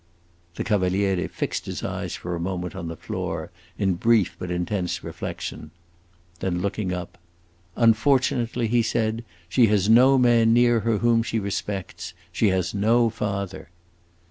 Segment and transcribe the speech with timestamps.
[0.55, 5.03] The Cavaliere fixed his eyes for a moment on the floor, in brief but intense
[5.03, 5.69] reflection.
[6.39, 7.19] Then looking up,
[7.75, 13.11] "Unfortunately," he said, "she has no man near her whom she respects; she has no
[13.11, 13.69] father!"